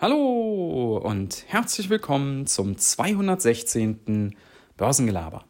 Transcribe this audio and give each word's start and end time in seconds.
Hallo 0.00 0.98
und 1.02 1.44
herzlich 1.48 1.90
willkommen 1.90 2.46
zum 2.46 2.78
216. 2.78 4.36
Börsengelaber. 4.76 5.44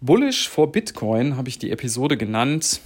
Bullish 0.00 0.48
for 0.48 0.70
Bitcoin 0.70 1.36
habe 1.36 1.48
ich 1.48 1.58
die 1.58 1.72
Episode 1.72 2.16
genannt 2.16 2.80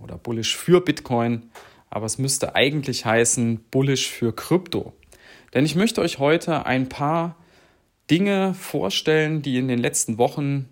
oder 0.00 0.16
Bullish 0.16 0.56
für 0.56 0.80
Bitcoin, 0.80 1.50
aber 1.90 2.06
es 2.06 2.18
müsste 2.18 2.54
eigentlich 2.54 3.04
heißen 3.04 3.64
Bullish 3.72 4.08
für 4.08 4.32
Krypto. 4.32 4.92
Denn 5.54 5.64
ich 5.64 5.74
möchte 5.74 6.02
euch 6.02 6.20
heute 6.20 6.66
ein 6.66 6.88
paar 6.88 7.34
Dinge 8.08 8.54
vorstellen, 8.54 9.42
die 9.42 9.58
in 9.58 9.66
den 9.66 9.80
letzten 9.80 10.18
Wochen 10.18 10.68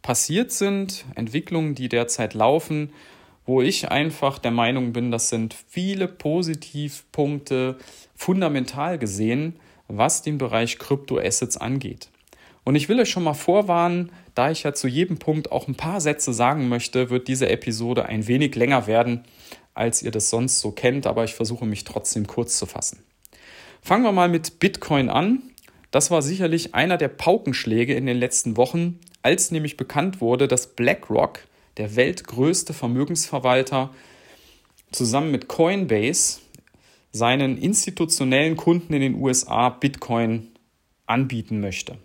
passiert 0.00 0.52
sind, 0.52 1.06
Entwicklungen, 1.16 1.74
die 1.74 1.88
derzeit 1.88 2.34
laufen 2.34 2.92
wo 3.46 3.60
ich 3.60 3.90
einfach 3.90 4.38
der 4.38 4.50
Meinung 4.50 4.92
bin, 4.92 5.10
das 5.10 5.28
sind 5.28 5.54
viele 5.68 6.08
Positivpunkte 6.08 7.76
fundamental 8.14 8.98
gesehen, 8.98 9.56
was 9.88 10.22
den 10.22 10.38
Bereich 10.38 10.78
Kryptoassets 10.78 11.56
angeht. 11.56 12.08
Und 12.64 12.76
ich 12.76 12.88
will 12.88 12.98
euch 12.98 13.10
schon 13.10 13.24
mal 13.24 13.34
vorwarnen, 13.34 14.10
da 14.34 14.50
ich 14.50 14.62
ja 14.62 14.72
zu 14.72 14.88
jedem 14.88 15.18
Punkt 15.18 15.52
auch 15.52 15.68
ein 15.68 15.74
paar 15.74 16.00
Sätze 16.00 16.32
sagen 16.32 16.68
möchte, 16.68 17.10
wird 17.10 17.28
diese 17.28 17.48
Episode 17.48 18.06
ein 18.06 18.26
wenig 18.26 18.54
länger 18.54 18.86
werden, 18.86 19.24
als 19.74 20.02
ihr 20.02 20.10
das 20.10 20.30
sonst 20.30 20.60
so 20.60 20.70
kennt, 20.70 21.06
aber 21.06 21.24
ich 21.24 21.34
versuche 21.34 21.66
mich 21.66 21.84
trotzdem 21.84 22.26
kurz 22.26 22.58
zu 22.58 22.64
fassen. 22.64 23.02
Fangen 23.82 24.04
wir 24.04 24.12
mal 24.12 24.30
mit 24.30 24.60
Bitcoin 24.60 25.10
an. 25.10 25.42
Das 25.90 26.10
war 26.10 26.22
sicherlich 26.22 26.74
einer 26.74 26.96
der 26.96 27.08
Paukenschläge 27.08 27.94
in 27.94 28.06
den 28.06 28.16
letzten 28.16 28.56
Wochen, 28.56 28.98
als 29.22 29.50
nämlich 29.50 29.76
bekannt 29.76 30.20
wurde, 30.20 30.48
dass 30.48 30.74
BlackRock 30.74 31.40
der 31.76 31.96
weltgrößte 31.96 32.72
Vermögensverwalter, 32.72 33.90
zusammen 34.92 35.30
mit 35.30 35.48
Coinbase 35.48 36.40
seinen 37.10 37.58
institutionellen 37.58 38.56
Kunden 38.56 38.92
in 38.92 39.00
den 39.00 39.14
USA 39.16 39.68
Bitcoin 39.68 40.48
anbieten 41.06 41.60
möchte. 41.60 41.98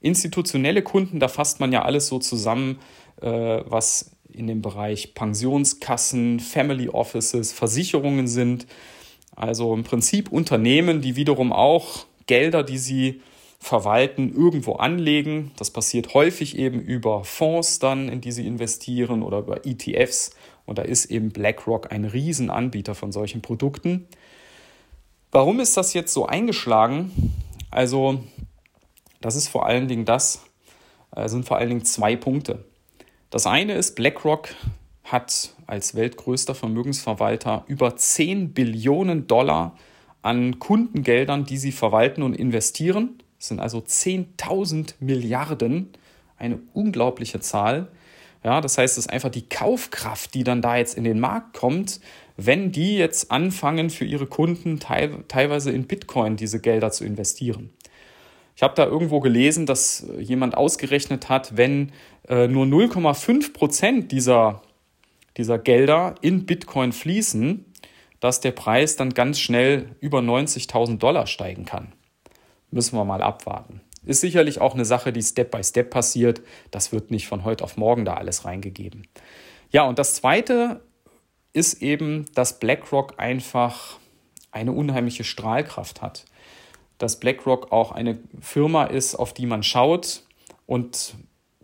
Institutionelle 0.00 0.82
Kunden, 0.82 1.20
da 1.20 1.28
fasst 1.28 1.60
man 1.60 1.72
ja 1.72 1.82
alles 1.82 2.08
so 2.08 2.18
zusammen, 2.18 2.78
äh, 3.20 3.28
was 3.28 4.16
in 4.28 4.46
dem 4.46 4.62
Bereich 4.62 5.14
Pensionskassen, 5.14 6.40
Family 6.40 6.88
Offices, 6.88 7.52
Versicherungen 7.52 8.26
sind. 8.26 8.66
Also 9.36 9.74
im 9.74 9.84
Prinzip 9.84 10.32
Unternehmen, 10.32 11.00
die 11.00 11.16
wiederum 11.16 11.52
auch 11.52 12.06
Gelder, 12.26 12.62
die 12.62 12.78
sie 12.78 13.20
verwalten, 13.62 14.34
irgendwo 14.34 14.74
anlegen. 14.74 15.52
Das 15.56 15.70
passiert 15.70 16.14
häufig 16.14 16.58
eben 16.58 16.80
über 16.80 17.22
Fonds 17.22 17.78
dann, 17.78 18.08
in 18.08 18.20
die 18.20 18.32
sie 18.32 18.44
investieren 18.44 19.22
oder 19.22 19.38
über 19.38 19.64
ETFs. 19.64 20.32
Und 20.66 20.78
da 20.78 20.82
ist 20.82 21.04
eben 21.04 21.30
BlackRock 21.30 21.92
ein 21.92 22.04
Riesenanbieter 22.04 22.96
von 22.96 23.12
solchen 23.12 23.40
Produkten. 23.40 24.08
Warum 25.30 25.60
ist 25.60 25.76
das 25.76 25.94
jetzt 25.94 26.12
so 26.12 26.26
eingeschlagen? 26.26 27.12
Also, 27.70 28.24
das 29.20 29.36
ist 29.36 29.46
vor 29.46 29.64
allen 29.64 29.86
Dingen 29.86 30.06
das, 30.06 30.42
äh, 31.14 31.28
sind 31.28 31.46
vor 31.46 31.58
allen 31.58 31.68
Dingen 31.68 31.84
zwei 31.84 32.16
Punkte. 32.16 32.64
Das 33.30 33.46
eine 33.46 33.74
ist, 33.74 33.94
BlackRock 33.94 34.48
hat 35.04 35.54
als 35.68 35.94
weltgrößter 35.94 36.56
Vermögensverwalter 36.56 37.62
über 37.68 37.94
10 37.94 38.54
Billionen 38.54 39.28
Dollar 39.28 39.76
an 40.20 40.58
Kundengeldern, 40.58 41.44
die 41.44 41.58
sie 41.58 41.72
verwalten 41.72 42.22
und 42.22 42.34
investieren. 42.34 43.21
Das 43.42 43.48
sind 43.48 43.58
also 43.58 43.78
10.000 43.78 44.94
Milliarden, 45.00 45.88
eine 46.38 46.60
unglaubliche 46.74 47.40
Zahl. 47.40 47.88
Ja, 48.44 48.60
das 48.60 48.78
heißt, 48.78 48.96
es 48.96 49.06
ist 49.06 49.12
einfach 49.12 49.30
die 49.30 49.48
Kaufkraft, 49.48 50.32
die 50.34 50.44
dann 50.44 50.62
da 50.62 50.76
jetzt 50.76 50.96
in 50.96 51.02
den 51.02 51.18
Markt 51.18 51.52
kommt, 51.52 51.98
wenn 52.36 52.70
die 52.70 52.96
jetzt 52.96 53.32
anfangen, 53.32 53.90
für 53.90 54.04
ihre 54.04 54.26
Kunden 54.26 54.78
teil, 54.78 55.24
teilweise 55.26 55.72
in 55.72 55.88
Bitcoin 55.88 56.36
diese 56.36 56.60
Gelder 56.60 56.92
zu 56.92 57.04
investieren. 57.04 57.70
Ich 58.54 58.62
habe 58.62 58.76
da 58.76 58.86
irgendwo 58.86 59.18
gelesen, 59.18 59.66
dass 59.66 60.06
jemand 60.20 60.56
ausgerechnet 60.56 61.28
hat, 61.28 61.56
wenn 61.56 61.90
äh, 62.28 62.46
nur 62.46 62.64
0,5 62.66 63.52
Prozent 63.52 64.12
dieser, 64.12 64.62
dieser 65.36 65.58
Gelder 65.58 66.14
in 66.20 66.46
Bitcoin 66.46 66.92
fließen, 66.92 67.64
dass 68.20 68.38
der 68.38 68.52
Preis 68.52 68.94
dann 68.94 69.14
ganz 69.14 69.40
schnell 69.40 69.96
über 69.98 70.20
90.000 70.20 70.98
Dollar 70.98 71.26
steigen 71.26 71.64
kann 71.64 71.92
müssen 72.72 72.96
wir 72.96 73.04
mal 73.04 73.22
abwarten. 73.22 73.80
Ist 74.04 74.20
sicherlich 74.20 74.60
auch 74.60 74.74
eine 74.74 74.84
Sache, 74.84 75.12
die 75.12 75.22
Step 75.22 75.52
by 75.52 75.62
Step 75.62 75.90
passiert. 75.90 76.42
Das 76.70 76.90
wird 76.90 77.10
nicht 77.10 77.28
von 77.28 77.44
heute 77.44 77.62
auf 77.62 77.76
morgen 77.76 78.04
da 78.04 78.14
alles 78.14 78.44
reingegeben. 78.44 79.06
Ja, 79.70 79.84
und 79.84 79.98
das 79.98 80.14
Zweite 80.14 80.82
ist 81.52 81.82
eben, 81.82 82.26
dass 82.34 82.58
BlackRock 82.58 83.14
einfach 83.18 83.98
eine 84.50 84.72
unheimliche 84.72 85.24
Strahlkraft 85.24 86.02
hat. 86.02 86.24
Dass 86.98 87.20
BlackRock 87.20 87.70
auch 87.70 87.92
eine 87.92 88.18
Firma 88.40 88.84
ist, 88.84 89.14
auf 89.14 89.32
die 89.34 89.46
man 89.46 89.62
schaut 89.62 90.24
und 90.66 91.14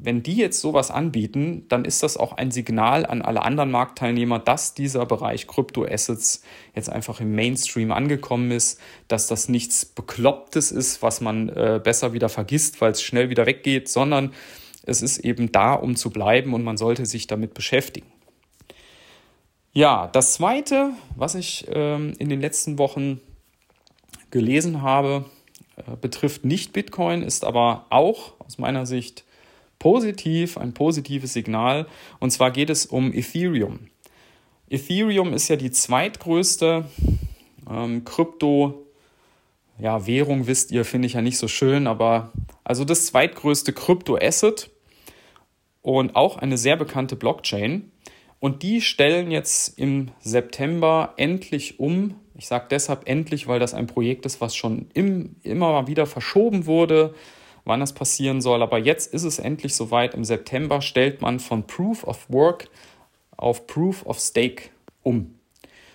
wenn 0.01 0.23
die 0.23 0.37
jetzt 0.37 0.61
sowas 0.61 0.91
anbieten, 0.91 1.67
dann 1.69 1.85
ist 1.85 2.03
das 2.03 2.17
auch 2.17 2.33
ein 2.33 2.51
Signal 2.51 3.05
an 3.05 3.23
alle 3.23 3.43
anderen 3.43 3.71
Marktteilnehmer, 3.71 4.39
dass 4.39 4.75
dieser 4.75 5.07
Bereich 5.07 5.47
Kryptoassets 5.47 6.43
jetzt 6.75 6.89
einfach 6.89 7.21
im 7.21 7.35
Mainstream 7.35 7.91
angekommen 7.91 8.51
ist, 8.51 8.81
dass 9.09 9.27
das 9.27 9.49
nichts 9.49 9.85
Beklopptes 9.85 10.71
ist, 10.71 11.03
was 11.03 11.21
man 11.21 11.49
äh, 11.49 11.81
besser 11.83 12.13
wieder 12.13 12.29
vergisst, 12.29 12.81
weil 12.81 12.93
es 12.93 13.03
schnell 13.03 13.29
wieder 13.29 13.47
weggeht, 13.47 13.89
sondern 13.89 14.33
es 14.85 15.03
ist 15.03 15.19
eben 15.19 15.53
da, 15.53 15.75
um 15.75 15.97
zu 15.97 16.11
bleiben 16.11 16.55
und 16.55 16.63
man 16.63 16.77
sollte 16.77 17.05
sich 17.05 17.27
damit 17.27 17.55
beschäftigen. 17.55 18.07
Ja, 19.73 20.09
das 20.09 20.33
Zweite, 20.35 20.93
was 21.17 21.35
ich 21.35 21.67
ähm, 21.71 22.15
in 22.19 22.29
den 22.29 22.41
letzten 22.41 22.79
Wochen 22.79 23.21
gelesen 24.31 24.83
habe, 24.83 25.27
äh, 25.77 25.97
betrifft 26.01 26.45
nicht 26.45 26.73
Bitcoin, 26.73 27.23
ist 27.23 27.45
aber 27.45 27.87
auch 27.91 28.35
aus 28.39 28.59
meiner 28.59 28.87
Sicht 28.87 29.25
positiv, 29.79 30.59
ein 30.59 30.75
positives 30.75 31.33
Signal. 31.33 31.87
Und 32.19 32.31
zwar 32.31 32.51
geht 32.51 32.71
es 32.71 32.87
um 32.87 33.13
Ethereum. 33.13 33.89
Ethereum 34.69 35.33
ist 35.33 35.49
ja 35.49 35.57
die 35.57 35.71
zweitgrößte 35.71 36.85
ähm, 37.71 38.05
Krypto- 38.05 38.85
ja, 39.79 40.07
Währung, 40.07 40.47
wisst 40.47 40.73
ihr, 40.73 40.85
finde 40.85 41.07
ich 41.07 41.15
ja 41.15 41.23
nicht 41.23 41.39
so 41.39 41.49
schön, 41.49 41.87
aber 41.87 42.33
also 42.65 42.85
das 42.85 43.07
zweitgrößte 43.07 43.73
Krypto-Asset 43.73 44.71
und 45.83 46.17
auch 46.17 46.37
eine 46.37 46.59
sehr 46.59 46.77
bekannte 46.77 47.17
Blockchain. 47.17 47.93
Und 48.41 48.63
die 48.63 48.81
stellen 48.81 49.31
jetzt 49.31 49.79
im 49.79 50.11
September 50.21 51.15
endlich 51.17 51.81
um. 51.81 52.17
Ich 52.37 52.47
sage 52.47 52.67
deshalb 52.71 53.09
endlich, 53.09 53.49
weil 53.49 53.59
das 53.59 53.75
ein 53.75 53.89
Projekt 53.89 54.27
ist, 54.27 54.41
was 54.41 54.55
schon 54.55 54.89
im, 54.95 55.37
immer 55.43 55.87
wieder 55.89 56.07
verschoben 56.07 56.67
wurde 56.67 57.15
wann 57.69 57.81
das 57.81 57.93
passieren 57.93 58.41
soll. 58.41 58.63
Aber 58.63 58.79
jetzt 58.79 59.13
ist 59.15 59.25
es 59.25 59.39
endlich 59.39 59.75
soweit. 59.75 60.15
Im 60.15 60.25
September 60.25 60.81
stellt 60.81 61.21
man 61.23 61.39
von 61.39 61.67
Proof 61.67 62.05
of 62.05 62.29
Work 62.31 62.69
auf 63.37 63.67
Proof 63.67 64.05
of 64.05 64.19
Stake 64.19 64.71
um. 65.03 65.35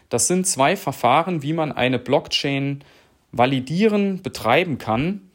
Das 0.09 0.28
sind 0.28 0.47
zwei 0.47 0.75
Verfahren, 0.75 1.41
wie 1.41 1.53
man 1.53 1.72
eine 1.72 2.00
Blockchain 2.00 2.83
validieren, 3.31 4.22
betreiben 4.22 4.78
kann. 4.78 5.29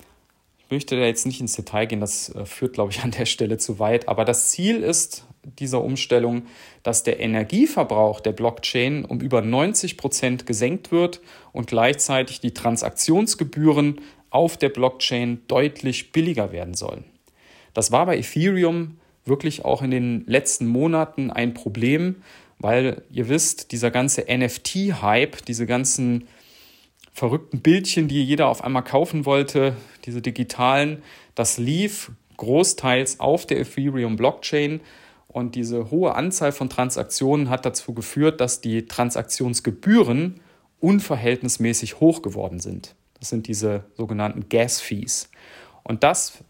Ich 0.59 0.71
möchte 0.71 0.97
da 0.97 1.05
jetzt 1.05 1.27
nicht 1.27 1.41
ins 1.41 1.57
Detail 1.57 1.87
gehen, 1.87 2.01
das 2.01 2.29
äh, 2.35 2.45
führt, 2.45 2.75
glaube 2.75 2.93
ich, 2.93 3.03
an 3.03 3.11
der 3.11 3.27
Stelle 3.27 3.59
zu 3.59 3.79
weit. 3.79 4.09
Aber 4.09 4.25
das 4.25 4.51
Ziel 4.51 4.83
ist 4.83 5.27
dieser 5.59 5.83
Umstellung, 5.83 6.43
dass 6.83 7.03
der 7.03 7.21
Energieverbrauch 7.21 8.21
der 8.21 8.33
Blockchain 8.33 9.05
um 9.05 9.21
über 9.21 9.43
90 9.43 9.97
Prozent 9.97 10.47
gesenkt 10.47 10.93
wird 10.93 11.21
und 11.53 11.67
gleichzeitig 11.67 12.41
die 12.41 12.55
Transaktionsgebühren 12.55 14.01
auf 14.31 14.57
der 14.57 14.69
Blockchain 14.69 15.43
deutlich 15.49 16.13
billiger 16.13 16.53
werden 16.53 16.75
sollen. 16.75 17.05
Das 17.75 17.93
war 17.93 18.07
bei 18.07 18.19
Ethereum 18.19 18.99
wirklich 19.25 19.65
auch 19.65 19.83
in 19.83 19.91
den 19.91 20.25
letzten 20.27 20.67
Monaten 20.67 21.31
ein 21.31 21.55
Problem, 21.55 22.17
weil 22.59 23.03
ihr 23.11 23.29
wisst, 23.29 23.73
dieser 23.73 23.91
ganze 23.91 24.25
NFT-Hype, 24.29 25.45
diese 25.47 25.67
ganzen 25.67 26.27
verrückten 27.13 27.61
Bildchen, 27.61 28.09
die 28.09 28.25
jeder 28.25 28.49
auf 28.49 28.65
einmal 28.65 28.85
kaufen 28.85 29.27
wollte, 29.27 29.77
diese 30.05 30.23
digitalen, 30.23 31.03
das 31.35 31.59
lief 31.59 32.11
großteils 32.37 33.21
auf 33.21 33.47
der 33.47 33.61
Ethereum-Blockchain 33.61 34.81
und 35.29 35.55
diese 35.55 35.91
hohe 35.91 36.15
Anzahl 36.15 36.53
von 36.53 36.71
Transaktionen 36.71 37.51
hat 37.51 37.67
dazu 37.67 37.93
geführt, 37.93 38.41
dass 38.41 38.61
die 38.61 38.87
Transaktionsgebühren 38.87 40.41
unverhältnismäßig 40.81 42.01
hoch 42.01 42.23
geworden 42.23 42.61
sind. 42.61 42.95
Das 43.21 43.29
sind 43.31 43.49
diese 43.49 43.85
sogenannten 43.97 44.49
Gas 44.49 44.81
Fees. 44.81 45.31
Und 45.83 46.03
das 46.05 46.45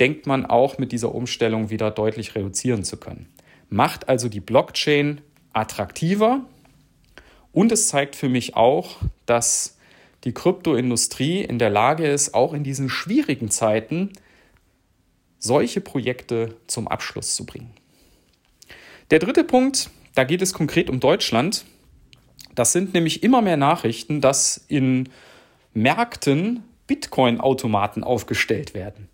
denkt 0.00 0.26
man 0.26 0.46
auch 0.46 0.78
mit 0.78 0.92
dieser 0.92 1.14
Umstellung 1.14 1.70
wieder 1.70 1.90
deutlich 1.90 2.34
reduzieren 2.34 2.84
zu 2.84 2.96
können. 2.96 3.28
Macht 3.68 4.08
also 4.08 4.28
die 4.28 4.40
Blockchain 4.40 5.20
attraktiver 5.52 6.44
und 7.52 7.72
es 7.72 7.88
zeigt 7.88 8.16
für 8.16 8.28
mich 8.28 8.56
auch, 8.56 8.96
dass 9.24 9.78
die 10.24 10.32
Kryptoindustrie 10.32 11.40
in 11.42 11.58
der 11.58 11.70
Lage 11.70 12.06
ist, 12.06 12.34
auch 12.34 12.52
in 12.52 12.64
diesen 12.64 12.88
schwierigen 12.88 13.50
Zeiten 13.50 14.12
solche 15.38 15.80
Projekte 15.80 16.56
zum 16.66 16.88
Abschluss 16.88 17.34
zu 17.34 17.46
bringen. 17.46 17.72
Der 19.10 19.20
dritte 19.20 19.44
Punkt, 19.44 19.90
da 20.14 20.24
geht 20.24 20.42
es 20.42 20.52
konkret 20.52 20.90
um 20.90 21.00
Deutschland. 21.00 21.64
Das 22.54 22.72
sind 22.72 22.92
nämlich 22.92 23.22
immer 23.22 23.40
mehr 23.40 23.56
Nachrichten, 23.56 24.20
dass 24.20 24.64
in 24.68 25.08
Märkten 25.76 26.64
Bitcoin-Automaten 26.86 28.04
aufgestellt 28.04 28.72
werden. 28.74 29.08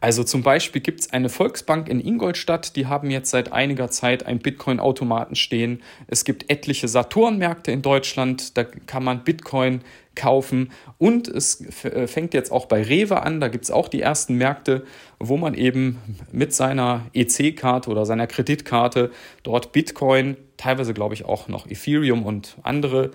Also 0.00 0.24
zum 0.24 0.42
Beispiel 0.42 0.80
gibt 0.80 1.00
es 1.00 1.12
eine 1.12 1.28
Volksbank 1.28 1.88
in 1.88 2.00
Ingolstadt, 2.00 2.76
die 2.76 2.86
haben 2.86 3.10
jetzt 3.10 3.30
seit 3.30 3.52
einiger 3.52 3.90
Zeit 3.90 4.26
einen 4.26 4.38
Bitcoin-Automaten 4.38 5.34
stehen. 5.34 5.82
Es 6.06 6.24
gibt 6.24 6.50
etliche 6.50 6.88
Saturn-Märkte 6.88 7.70
in 7.70 7.82
Deutschland, 7.82 8.56
da 8.56 8.64
kann 8.64 9.04
man 9.04 9.24
Bitcoin 9.24 9.80
kaufen. 10.14 10.72
Und 10.98 11.28
es 11.28 11.60
äh, 11.84 12.06
fängt 12.06 12.34
jetzt 12.34 12.50
auch 12.50 12.66
bei 12.66 12.82
Rewe 12.82 13.22
an, 13.22 13.40
da 13.40 13.48
gibt 13.48 13.64
es 13.64 13.70
auch 13.70 13.88
die 13.88 14.00
ersten 14.00 14.34
Märkte, 14.34 14.84
wo 15.18 15.36
man 15.36 15.54
eben 15.54 15.98
mit 16.32 16.52
seiner 16.54 17.06
EC-Karte 17.12 17.90
oder 17.90 18.06
seiner 18.06 18.26
Kreditkarte 18.26 19.10
dort 19.42 19.72
Bitcoin, 19.72 20.36
teilweise 20.56 20.94
glaube 20.94 21.14
ich 21.14 21.24
auch 21.24 21.48
noch 21.48 21.66
Ethereum 21.66 22.24
und 22.24 22.56
andere 22.62 23.10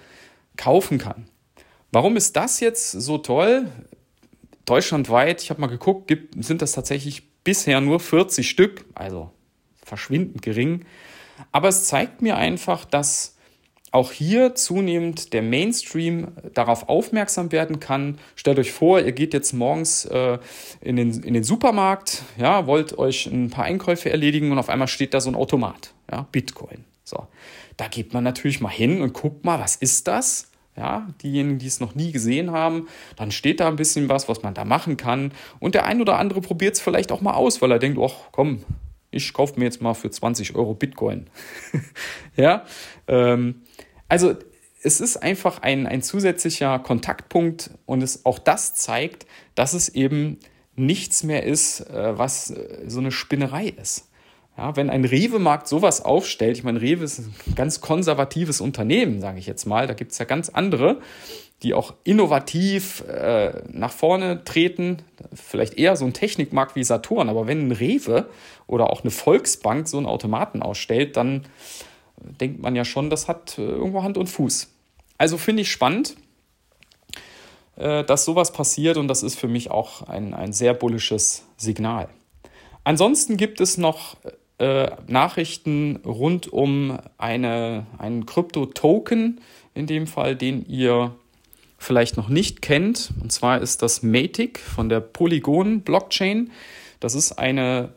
kaufen 0.56 0.98
kann. 0.98 1.26
Warum 1.94 2.18
ist 2.18 2.36
das 2.36 2.60
jetzt 2.60 2.92
so 2.92 3.20
toll? 3.20 3.68
deutschlandweit, 4.66 5.42
ich 5.42 5.50
habe 5.50 5.62
mal 5.62 5.68
geguckt, 5.68 6.08
gibt, 6.08 6.44
sind 6.44 6.62
das 6.62 6.74
tatsächlich 6.74 7.24
bisher 7.44 7.82
nur 7.82 8.00
40 8.00 8.50
Stück, 8.50 8.86
also 8.96 9.32
verschwindend 9.84 10.42
gering. 10.42 10.86
Aber 11.52 11.68
es 11.68 11.86
zeigt 11.86 12.22
mir 12.22 12.38
einfach, 12.38 12.86
dass 12.86 13.36
auch 13.92 14.12
hier 14.12 14.56
zunehmend 14.56 15.34
der 15.34 15.44
Mainstream 15.44 16.30
darauf 16.54 16.90
aufmerksam 16.90 17.52
werden 17.52 17.80
kann. 17.80 18.18
Stellt 18.36 18.58
euch 18.58 18.72
vor, 18.72 19.00
ihr 19.00 19.12
geht 19.12 19.34
jetzt 19.34 19.54
morgens 19.54 20.06
äh, 20.06 20.40
in, 20.82 20.96
den, 20.96 21.22
in 21.22 21.36
den 21.36 21.44
Supermarkt, 21.44 22.24
ja, 22.38 22.66
wollt 22.66 22.98
euch 22.98 23.28
ein 23.28 23.52
paar 23.52 23.66
Einkäufe 23.66 24.10
erledigen 24.10 24.52
und 24.52 24.58
auf 24.58 24.70
einmal 24.70 24.88
steht 24.88 25.14
da 25.14 25.22
so 25.22 25.30
ein 25.30 25.36
Automat, 25.36 25.94
ja, 26.10 26.26
Bitcoin. 26.32 26.86
So, 27.04 27.28
da 27.78 27.88
geht 27.88 28.14
man 28.14 28.24
natürlich 28.24 28.62
mal 28.62 28.70
hin 28.70 29.02
und 29.02 29.14
guckt 29.14 29.46
mal, 29.46 29.60
was 29.60 29.76
ist 29.76 30.08
das? 30.08 30.53
Ja, 30.76 31.08
diejenigen, 31.22 31.60
die 31.60 31.68
es 31.68 31.80
noch 31.80 31.96
nie 31.96 32.12
gesehen 32.12 32.52
haben, 32.52 32.88
dann 33.16 33.32
steht 33.32 33.60
da 33.60 33.68
ein 33.68 33.76
bisschen 33.76 34.10
was, 34.10 34.28
was 34.28 34.42
man 34.42 34.54
da 34.54 34.66
machen 34.66 34.98
kann. 34.98 35.32
Und 35.60 35.76
der 35.76 35.86
ein 35.86 36.02
oder 36.02 36.18
andere 36.18 36.42
probiert 36.42 36.76
es 36.76 36.82
vielleicht 36.82 37.12
auch 37.12 37.22
mal 37.22 37.34
aus, 37.34 37.62
weil 37.62 37.72
er 37.72 37.80
denkt, 37.80 38.00
ach 38.02 38.32
komm, 38.32 38.64
ich 39.12 39.34
kaufe 39.34 39.60
mir 39.60 39.66
jetzt 39.66 39.82
mal 39.82 39.94
für 39.94 40.10
20 40.10 40.56
Euro 40.56 40.74
Bitcoin. 40.74 41.28
ja, 42.36 42.66
ähm, 43.08 43.62
also 44.10 44.36
es 44.82 45.00
ist 45.00 45.18
einfach 45.18 45.62
ein, 45.62 45.88
ein 45.88 46.02
zusätzlicher 46.02 46.80
Kontaktpunkt 46.80 47.70
und 47.86 48.02
es, 48.02 48.26
auch 48.26 48.40
das 48.40 48.76
zeigt, 48.76 49.26
dass 49.56 49.74
es 49.74 49.90
eben 49.90 50.40
nichts 50.76 51.24
mehr 51.24 51.44
ist, 51.44 51.82
äh, 51.82 52.18
was 52.18 52.50
äh, 52.52 52.86
so 52.88 53.00
eine 53.00 53.12
Spinnerei 53.12 53.68
ist. 53.68 54.10
Ja, 54.58 54.76
wenn 54.76 54.90
ein 54.90 55.04
Rewe-Markt 55.04 55.68
sowas 55.68 56.06
aufstellt, 56.06 56.58
ich 56.58 56.64
meine, 56.64 56.80
Rewe 56.80 57.04
ist 57.04 57.20
ein 57.20 57.56
ganz 57.56 57.82
konservatives 57.82 58.62
Unternehmen, 58.62 59.20
sage 59.20 59.40
ich 59.40 59.48
jetzt 59.48 59.66
mal, 59.66 59.88
da 59.88 59.94
gibt 59.94 60.12
es 60.12 60.20
ja 60.20 60.26
ganz 60.26 60.50
andere, 60.50 61.02
die 61.64 61.74
auch 61.74 61.96
innovativ 62.04 63.04
äh, 63.08 63.64
nach 63.72 63.92
vorne 63.92 64.44
treten, 64.44 64.98
vielleicht 65.34 65.80
eher 65.80 65.96
so 65.96 66.06
ein 66.06 66.14
Technikmarkt 66.14 66.76
wie 66.76 66.84
Saturn, 66.84 67.30
aber 67.30 67.48
wenn 67.48 67.68
ein 67.68 67.72
Rewe 67.72 68.28
oder 68.68 68.92
auch 68.92 69.02
eine 69.02 69.12
Volksbank 69.12 69.88
so 69.88 69.98
einen 69.98 70.06
Automaten 70.06 70.62
ausstellt, 70.62 71.18
dann 71.18 71.46
denkt 72.18 72.62
man 72.62 72.76
ja 72.76 72.86
schon, 72.86 73.10
das 73.10 73.28
hat 73.28 73.58
äh, 73.58 73.62
irgendwo 73.62 74.04
Hand 74.04 74.18
und 74.18 74.28
Fuß. 74.28 74.70
Also 75.18 75.38
finde 75.38 75.64
ich 75.64 75.72
spannend, 75.72 76.16
äh, 77.76 78.04
dass 78.04 78.26
sowas 78.26 78.52
passiert 78.52 78.98
und 78.98 79.08
das 79.08 79.24
ist 79.24 79.40
für 79.40 79.48
mich 79.48 79.72
auch 79.72 80.04
ein, 80.04 80.34
ein 80.34 80.54
sehr 80.54 80.74
bullisches 80.74 81.44
Signal. 81.58 82.10
Ansonsten 82.84 83.38
gibt 83.38 83.62
es 83.62 83.78
noch 83.78 84.18
äh, 84.64 84.92
Nachrichten 85.08 85.98
rund 86.06 86.48
um 86.48 86.98
eine, 87.18 87.86
einen 87.98 88.26
Krypto-Token, 88.26 89.42
in 89.74 89.88
dem 89.88 90.08
Fall, 90.08 90.38
den 90.38 90.66
ihr 90.66 91.14
vielleicht 91.78 92.16
noch 92.16 92.30
nicht 92.30 92.62
kennt. 92.62 93.12
Und 93.22 93.34
zwar 93.34 93.62
ist 93.62 93.82
das 93.82 94.04
Matic 94.04 94.60
von 94.60 94.88
der 94.88 95.02
Polygon-Blockchain. 95.02 96.50
Das 97.02 97.14
ist 97.14 97.34
eine, 97.34 97.90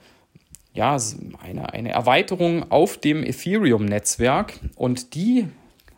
ja, 0.75 0.99
eine, 1.41 1.73
eine 1.73 1.93
Erweiterung 1.93 2.69
auf 2.73 2.99
dem 2.99 3.23
Ethereum-Netzwerk 3.23 4.59
und 4.75 5.15
die 5.15 5.47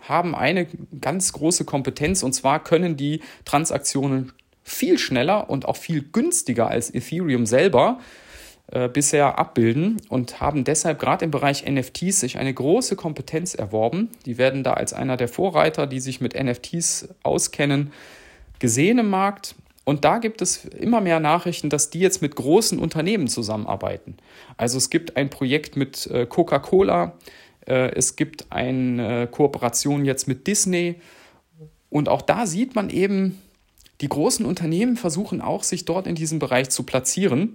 haben 0.06 0.34
eine 0.34 0.66
ganz 1.00 1.32
große 1.32 1.64
Kompetenz 1.64 2.22
und 2.22 2.34
zwar 2.34 2.62
können 2.62 2.98
die 2.98 3.22
Transaktionen 3.46 4.32
viel 4.62 4.98
schneller 4.98 5.48
und 5.48 5.64
auch 5.64 5.76
viel 5.76 6.02
günstiger 6.02 6.68
als 6.68 6.94
Ethereum 6.94 7.46
selber 7.46 8.00
äh, 8.70 8.88
bisher 8.88 9.38
abbilden 9.38 9.96
und 10.10 10.42
haben 10.42 10.62
deshalb 10.62 10.98
gerade 10.98 11.24
im 11.24 11.30
Bereich 11.30 11.64
NFTs 11.66 12.20
sich 12.20 12.36
eine 12.36 12.52
große 12.52 12.96
Kompetenz 12.96 13.54
erworben. 13.54 14.10
Die 14.26 14.36
werden 14.36 14.62
da 14.62 14.74
als 14.74 14.92
einer 14.92 15.16
der 15.16 15.28
Vorreiter, 15.28 15.86
die 15.86 16.00
sich 16.00 16.20
mit 16.20 16.34
NFTs 16.34 17.08
auskennen, 17.22 17.92
gesehen 18.58 18.98
im 18.98 19.08
Markt. 19.08 19.54
Und 19.84 20.04
da 20.04 20.18
gibt 20.18 20.42
es 20.42 20.66
immer 20.66 21.00
mehr 21.00 21.18
Nachrichten, 21.18 21.70
dass 21.70 21.88
die 21.88 22.00
jetzt 22.00 22.20
mit 22.20 22.36
großen 22.36 22.78
Unternehmen 22.78 23.28
zusammenarbeiten. 23.28 24.18
Also 24.58 24.76
es 24.76 24.90
gibt 24.90 25.16
ein 25.16 25.30
Projekt 25.30 25.76
mit 25.76 26.06
äh, 26.08 26.26
Coca-Cola, 26.26 27.14
äh, 27.66 27.92
es 27.94 28.16
gibt 28.16 28.52
eine 28.52 29.28
Kooperation 29.28 30.04
jetzt 30.04 30.28
mit 30.28 30.46
Disney. 30.46 30.96
Und 31.88 32.10
auch 32.10 32.20
da 32.20 32.46
sieht 32.46 32.74
man 32.74 32.90
eben, 32.90 33.40
die 34.02 34.08
großen 34.08 34.44
Unternehmen 34.44 34.96
versuchen 34.96 35.40
auch, 35.40 35.62
sich 35.62 35.86
dort 35.86 36.06
in 36.06 36.14
diesem 36.14 36.38
Bereich 36.38 36.68
zu 36.68 36.82
platzieren. 36.82 37.52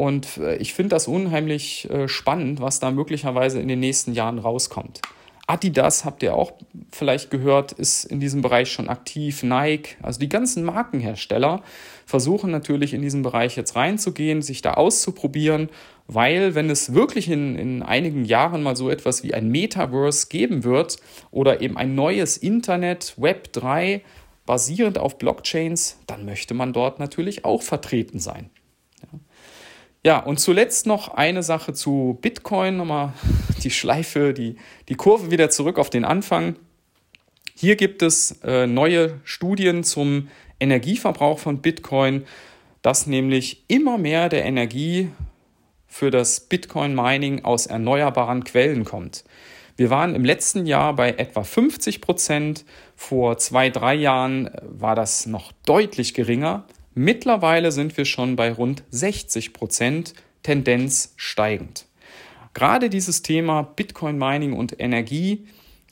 Und 0.00 0.38
äh, 0.38 0.56
ich 0.56 0.72
finde 0.72 0.88
das 0.88 1.08
unheimlich 1.08 1.86
äh, 1.90 2.08
spannend, 2.08 2.62
was 2.62 2.80
da 2.80 2.90
möglicherweise 2.90 3.60
in 3.60 3.68
den 3.68 3.80
nächsten 3.80 4.14
Jahren 4.14 4.38
rauskommt. 4.38 5.02
Adidas, 5.46 6.06
habt 6.06 6.22
ihr 6.22 6.34
auch 6.34 6.54
vielleicht 6.90 7.30
gehört, 7.30 7.72
ist 7.72 8.04
in 8.04 8.18
diesem 8.18 8.40
Bereich 8.40 8.72
schon 8.72 8.88
aktiv. 8.88 9.42
Nike, 9.42 9.98
also 10.00 10.18
die 10.18 10.30
ganzen 10.30 10.64
Markenhersteller 10.64 11.62
versuchen 12.06 12.50
natürlich 12.50 12.94
in 12.94 13.02
diesen 13.02 13.20
Bereich 13.20 13.56
jetzt 13.56 13.76
reinzugehen, 13.76 14.40
sich 14.40 14.62
da 14.62 14.72
auszuprobieren, 14.74 15.68
weil 16.06 16.54
wenn 16.54 16.70
es 16.70 16.94
wirklich 16.94 17.28
in, 17.28 17.56
in 17.56 17.82
einigen 17.82 18.24
Jahren 18.24 18.62
mal 18.62 18.76
so 18.76 18.88
etwas 18.88 19.22
wie 19.22 19.34
ein 19.34 19.50
Metaverse 19.50 20.28
geben 20.28 20.64
wird 20.64 20.96
oder 21.30 21.60
eben 21.60 21.76
ein 21.76 21.94
neues 21.94 22.38
Internet, 22.38 23.16
Web 23.18 23.52
3, 23.52 24.00
basierend 24.46 24.96
auf 24.96 25.18
Blockchains, 25.18 25.98
dann 26.06 26.24
möchte 26.24 26.54
man 26.54 26.72
dort 26.72 27.00
natürlich 27.00 27.44
auch 27.44 27.60
vertreten 27.60 28.18
sein. 28.18 28.48
Ja, 30.02 30.18
und 30.18 30.40
zuletzt 30.40 30.86
noch 30.86 31.08
eine 31.08 31.42
Sache 31.42 31.74
zu 31.74 32.18
Bitcoin, 32.22 32.78
nochmal 32.78 33.12
die 33.62 33.70
Schleife, 33.70 34.32
die, 34.32 34.56
die 34.88 34.94
Kurve 34.94 35.30
wieder 35.30 35.50
zurück 35.50 35.78
auf 35.78 35.90
den 35.90 36.04
Anfang. 36.04 36.56
Hier 37.54 37.76
gibt 37.76 38.00
es 38.00 38.40
äh, 38.42 38.66
neue 38.66 39.20
Studien 39.24 39.84
zum 39.84 40.28
Energieverbrauch 40.58 41.38
von 41.38 41.60
Bitcoin, 41.60 42.24
dass 42.80 43.06
nämlich 43.06 43.64
immer 43.68 43.98
mehr 43.98 44.30
der 44.30 44.46
Energie 44.46 45.10
für 45.86 46.10
das 46.10 46.40
Bitcoin-Mining 46.40 47.44
aus 47.44 47.66
erneuerbaren 47.66 48.44
Quellen 48.44 48.84
kommt. 48.86 49.24
Wir 49.76 49.90
waren 49.90 50.14
im 50.14 50.24
letzten 50.24 50.64
Jahr 50.64 50.94
bei 50.94 51.10
etwa 51.10 51.42
50 51.42 52.00
Prozent. 52.00 52.64
Vor 52.96 53.36
zwei, 53.36 53.68
drei 53.68 53.94
Jahren 53.94 54.50
war 54.62 54.94
das 54.94 55.26
noch 55.26 55.52
deutlich 55.66 56.14
geringer. 56.14 56.64
Mittlerweile 56.94 57.70
sind 57.70 57.96
wir 57.96 58.04
schon 58.04 58.34
bei 58.34 58.52
rund 58.52 58.82
60 58.90 59.52
Prozent, 59.52 60.14
Tendenz 60.42 61.14
steigend. 61.16 61.86
Gerade 62.52 62.90
dieses 62.90 63.22
Thema 63.22 63.62
Bitcoin 63.62 64.18
Mining 64.18 64.54
und 64.54 64.80
Energie 64.80 65.46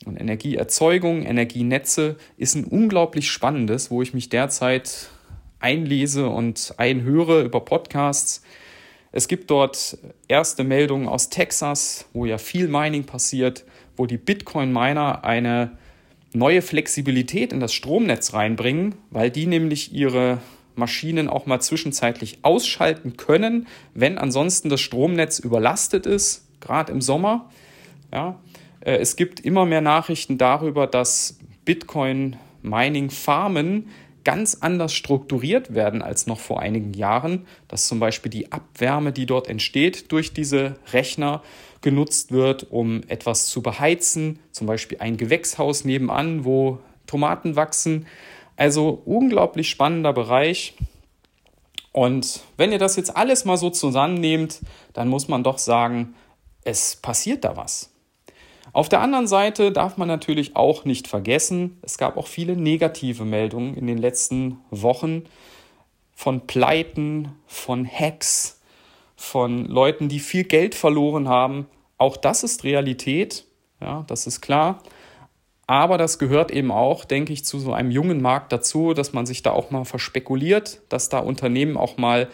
und 0.05 0.19
Energieerzeugung, 0.19 1.23
Energienetze 1.23 2.17
ist 2.37 2.55
ein 2.55 2.65
unglaublich 2.65 3.31
spannendes, 3.31 3.91
wo 3.91 4.01
ich 4.01 4.13
mich 4.13 4.29
derzeit 4.29 5.09
einlese 5.59 6.27
und 6.27 6.73
einhöre 6.77 7.43
über 7.43 7.61
Podcasts. 7.61 8.43
Es 9.11 9.27
gibt 9.27 9.49
dort 9.49 9.97
erste 10.27 10.63
Meldungen 10.63 11.07
aus 11.07 11.29
Texas, 11.29 12.07
wo 12.13 12.25
ja 12.25 12.37
viel 12.37 12.67
Mining 12.67 13.05
passiert, 13.05 13.65
wo 13.95 14.05
die 14.05 14.17
Bitcoin-Miner 14.17 15.23
eine 15.23 15.77
neue 16.33 16.61
Flexibilität 16.61 17.53
in 17.53 17.59
das 17.59 17.73
Stromnetz 17.73 18.33
reinbringen, 18.33 18.95
weil 19.09 19.31
die 19.31 19.47
nämlich 19.47 19.93
ihre 19.93 20.39
Maschinen 20.79 21.29
auch 21.29 21.45
mal 21.45 21.59
zwischenzeitlich 21.59 22.39
ausschalten 22.41 23.17
können, 23.17 23.67
wenn 23.93 24.17
ansonsten 24.17 24.69
das 24.69 24.81
Stromnetz 24.81 25.37
überlastet 25.39 26.07
ist, 26.07 26.47
gerade 26.59 26.91
im 26.91 27.01
Sommer. 27.01 27.51
Ja, 28.11 28.39
äh, 28.81 28.97
es 28.97 29.15
gibt 29.15 29.39
immer 29.39 29.65
mehr 29.65 29.81
Nachrichten 29.81 30.39
darüber, 30.39 30.87
dass 30.87 31.37
Bitcoin-Mining-Farmen 31.65 33.89
ganz 34.23 34.57
anders 34.61 34.93
strukturiert 34.93 35.73
werden 35.73 36.01
als 36.01 36.27
noch 36.27 36.39
vor 36.39 36.59
einigen 36.59 36.93
Jahren, 36.93 37.47
dass 37.67 37.87
zum 37.87 37.99
Beispiel 37.99 38.29
die 38.29 38.51
Abwärme, 38.51 39.11
die 39.11 39.25
dort 39.25 39.47
entsteht 39.47 40.11
durch 40.11 40.33
diese 40.33 40.75
Rechner, 40.91 41.41
genutzt 41.81 42.31
wird, 42.31 42.67
um 42.71 43.01
etwas 43.07 43.47
zu 43.47 43.61
beheizen, 43.61 44.39
zum 44.51 44.67
Beispiel 44.67 44.99
ein 44.99 45.17
Gewächshaus 45.17 45.85
nebenan, 45.85 46.43
wo 46.43 46.79
Tomaten 47.07 47.55
wachsen. 47.55 48.05
Also 48.59 49.01
unglaublich 49.05 49.69
spannender 49.69 50.11
Bereich. 50.11 50.73
Und 51.93 52.41
wenn 52.57 52.73
ihr 52.73 52.77
das 52.77 52.97
jetzt 52.97 53.15
alles 53.15 53.45
mal 53.45 53.55
so 53.55 53.69
zusammennehmt, 53.69 54.59
dann 54.91 55.07
muss 55.07 55.29
man 55.29 55.45
doch 55.45 55.57
sagen, 55.57 56.13
es 56.65 56.97
passiert 56.97 57.45
da 57.45 57.55
was. 57.55 57.89
Auf 58.73 58.89
der 58.89 58.99
anderen 58.99 59.27
Seite 59.27 59.71
darf 59.71 59.95
man 59.95 60.09
natürlich 60.09 60.57
auch 60.57 60.83
nicht 60.83 61.07
vergessen, 61.07 61.79
es 61.83 61.97
gab 61.97 62.17
auch 62.17 62.27
viele 62.27 62.57
negative 62.57 63.23
Meldungen 63.23 63.75
in 63.75 63.87
den 63.87 63.97
letzten 63.97 64.57
Wochen 64.71 65.23
von 66.13 66.45
Pleiten, 66.45 67.29
von 67.47 67.89
Hacks, 67.89 68.59
von 69.15 69.67
Leuten, 69.67 70.09
die 70.09 70.19
viel 70.19 70.43
Geld 70.43 70.75
verloren 70.75 71.29
haben. 71.29 71.67
Auch 71.97 72.17
das 72.17 72.43
ist 72.43 72.65
Realität, 72.65 73.45
ja, 73.79 74.03
das 74.07 74.27
ist 74.27 74.41
klar. 74.41 74.83
Aber 75.69 75.99
das 75.99 76.17
gehört 76.17 76.49
eben 76.49 76.71
auch, 76.71 77.05
denke 77.05 77.31
ich, 77.31 77.45
zu 77.45 77.59
so 77.59 77.73
einem 77.73 77.91
jungen 77.91 78.23
Markt 78.23 78.51
dazu, 78.51 78.95
dass 78.95 79.13
man 79.13 79.27
sich 79.27 79.43
da 79.43 79.51
auch 79.51 79.69
mal 79.69 79.85
verspekuliert, 79.85 80.81
dass 80.89 81.09
da 81.09 81.19
Unternehmen 81.19 81.77
auch 81.77 81.95
mal 81.97 82.27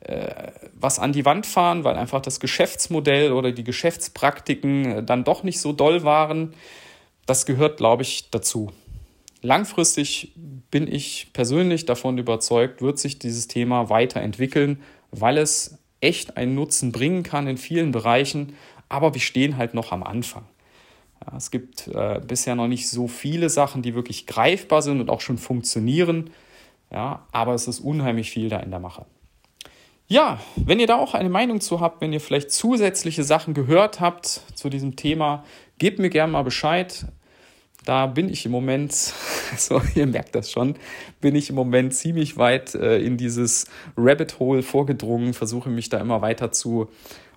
äh, 0.00 0.50
was 0.74 0.98
an 0.98 1.14
die 1.14 1.24
Wand 1.24 1.46
fahren, 1.46 1.84
weil 1.84 1.96
einfach 1.96 2.20
das 2.20 2.40
Geschäftsmodell 2.40 3.32
oder 3.32 3.52
die 3.52 3.64
Geschäftspraktiken 3.64 4.84
äh, 4.84 5.02
dann 5.02 5.24
doch 5.24 5.44
nicht 5.44 5.62
so 5.62 5.72
doll 5.72 6.04
waren. 6.04 6.52
Das 7.24 7.46
gehört, 7.46 7.78
glaube 7.78 8.02
ich, 8.02 8.28
dazu. 8.30 8.70
Langfristig 9.40 10.34
bin 10.70 10.86
ich 10.86 11.30
persönlich 11.32 11.86
davon 11.86 12.18
überzeugt, 12.18 12.82
wird 12.82 12.98
sich 12.98 13.18
dieses 13.18 13.48
Thema 13.48 13.88
weiterentwickeln, 13.88 14.82
weil 15.10 15.38
es 15.38 15.78
echt 16.02 16.36
einen 16.36 16.54
Nutzen 16.54 16.92
bringen 16.92 17.22
kann 17.22 17.46
in 17.46 17.56
vielen 17.56 17.92
Bereichen, 17.92 18.56
aber 18.90 19.14
wir 19.14 19.22
stehen 19.22 19.56
halt 19.56 19.72
noch 19.72 19.90
am 19.90 20.02
Anfang. 20.02 20.44
Ja, 21.26 21.36
es 21.36 21.50
gibt 21.50 21.88
äh, 21.88 22.20
bisher 22.26 22.54
noch 22.54 22.68
nicht 22.68 22.88
so 22.88 23.08
viele 23.08 23.48
Sachen, 23.48 23.82
die 23.82 23.94
wirklich 23.94 24.26
greifbar 24.26 24.82
sind 24.82 25.00
und 25.00 25.10
auch 25.10 25.20
schon 25.20 25.38
funktionieren, 25.38 26.30
ja, 26.90 27.26
aber 27.32 27.54
es 27.54 27.66
ist 27.66 27.80
unheimlich 27.80 28.30
viel 28.30 28.48
da 28.48 28.60
in 28.60 28.70
der 28.70 28.80
Mache. 28.80 29.06
Ja, 30.06 30.38
wenn 30.56 30.80
ihr 30.80 30.86
da 30.86 30.96
auch 30.96 31.14
eine 31.14 31.30
Meinung 31.30 31.60
zu 31.60 31.80
habt, 31.80 32.02
wenn 32.02 32.12
ihr 32.12 32.20
vielleicht 32.20 32.50
zusätzliche 32.50 33.24
Sachen 33.24 33.54
gehört 33.54 34.00
habt 34.00 34.26
zu 34.54 34.68
diesem 34.68 34.96
Thema, 34.96 35.44
gebt 35.78 35.98
mir 35.98 36.10
gerne 36.10 36.32
mal 36.32 36.42
Bescheid. 36.42 37.06
Da 37.86 38.06
bin 38.06 38.28
ich 38.28 38.44
im 38.44 38.52
Moment, 38.52 38.92
so 39.56 39.80
ihr 39.94 40.06
merkt 40.06 40.34
das 40.34 40.50
schon, 40.50 40.74
bin 41.20 41.34
ich 41.34 41.48
im 41.48 41.56
Moment 41.56 41.94
ziemlich 41.94 42.36
weit 42.36 42.74
äh, 42.74 42.98
in 42.98 43.16
dieses 43.16 43.66
Rabbit 43.96 44.38
Hole 44.38 44.62
vorgedrungen, 44.62 45.32
versuche 45.32 45.70
mich 45.70 45.88
da 45.88 45.98
immer 45.98 46.20
weiter 46.20 46.52
zu 46.52 46.88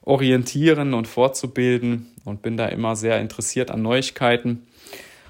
orientieren 0.07 0.93
und 0.93 1.07
fortzubilden 1.07 2.07
und 2.23 2.41
bin 2.41 2.55
da 2.55 2.67
immer 2.67 2.95
sehr 2.95 3.19
interessiert 3.19 3.69
an 3.69 3.81
Neuigkeiten. 3.81 4.65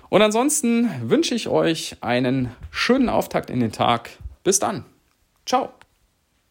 Und 0.09 0.21
ansonsten 0.21 0.89
wünsche 1.01 1.35
ich 1.35 1.49
euch 1.49 1.97
einen 2.01 2.51
schönen 2.69 3.09
Auftakt 3.09 3.49
in 3.49 3.59
den 3.59 3.71
Tag. 3.71 4.11
Bis 4.43 4.59
dann. 4.59 4.85
Ciao. 5.45 5.76